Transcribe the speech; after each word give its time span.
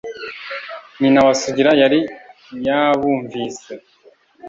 Nyina 0.99 1.19
wa 1.25 1.33
Sugira 1.41 1.71
yari 1.81 1.99
yabumvise. 2.65 3.71